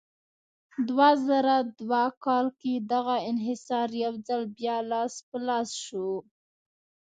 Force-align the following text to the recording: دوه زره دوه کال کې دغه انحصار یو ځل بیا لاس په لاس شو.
دوه 0.87 1.09
زره 1.27 1.55
دوه 1.79 2.03
کال 2.25 2.45
کې 2.61 2.73
دغه 2.93 3.15
انحصار 3.31 3.89
یو 4.03 4.13
ځل 4.27 4.41
بیا 4.57 4.77
لاس 4.91 5.13
په 5.27 5.37
لاس 5.47 5.69
شو. 5.85 6.09